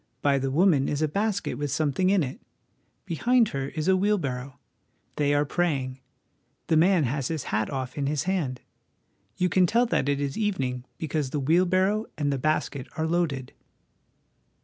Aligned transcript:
By 0.23 0.39
the 0.39 0.49
woman 0.49 0.89
is 0.89 1.03
a 1.03 1.07
basket 1.07 1.59
with 1.59 1.69
something 1.69 2.09
in 2.09 2.23
it; 2.23 2.41
behind 3.05 3.49
her 3.49 3.69
is 3.69 3.87
a 3.87 3.95
wheelbarrow. 3.95 4.57
They 5.17 5.31
are 5.35 5.45
praying; 5.45 5.99
the 6.65 6.75
man 6.75 7.03
has 7.03 7.27
his 7.27 7.43
hat 7.53 7.69
off 7.69 7.95
in 7.99 8.07
his 8.07 8.23
hand. 8.23 8.61
You 9.37 9.47
can 9.47 9.67
tell 9.67 9.85
that 9.85 10.09
it 10.09 10.19
is 10.19 10.39
evening, 10.39 10.85
because 10.97 11.29
the 11.29 11.39
wheel 11.39 11.67
barrow 11.67 12.07
and 12.17 12.33
the 12.33 12.39
basket 12.39 12.87
are 12.97 13.05
loaded." 13.05 13.53